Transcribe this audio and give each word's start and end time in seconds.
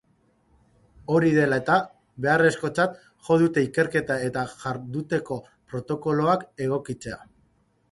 Hori 1.15 1.27
dela 1.35 1.59
eta, 1.61 1.75
beharrezkotzat 2.25 2.97
jo 3.29 3.37
dute 3.45 3.65
ikerketa 3.67 4.19
eta 4.31 4.47
jarduteko 4.65 5.41
protokoloak 5.75 6.51
egokitzea. 6.69 7.23